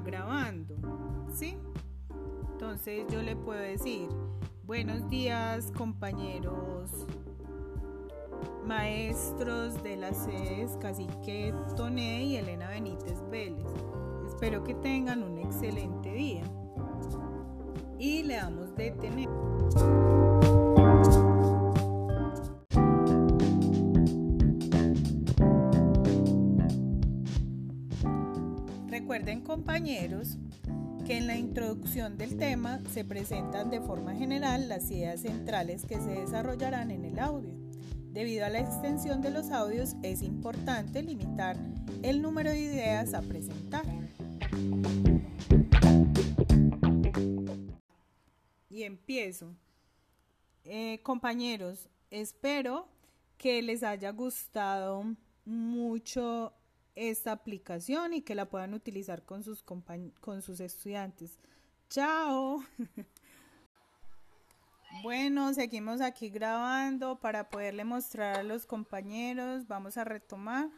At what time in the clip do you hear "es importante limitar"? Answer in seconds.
40.04-41.56